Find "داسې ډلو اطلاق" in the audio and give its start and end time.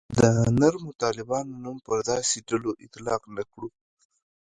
2.09-3.21